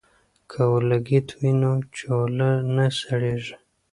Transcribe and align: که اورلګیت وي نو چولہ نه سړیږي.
که 0.49 0.59
اورلګیت 0.69 1.27
وي 1.39 1.51
نو 1.61 1.71
چولہ 1.97 2.51
نه 2.75 2.85
سړیږي. 2.99 3.55